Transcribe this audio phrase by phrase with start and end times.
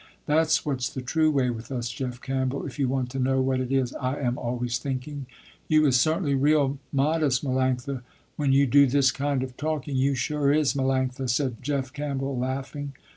[0.25, 3.59] That's what's the true way with us Jeff Campbell, if you want to know what
[3.59, 5.27] it is I am always thinking."
[5.67, 8.01] "You is certainly real modest Melanctha,
[8.35, 12.93] when you do this kind of talking, you sure is Melanctha," said Jeff Campbell laughing.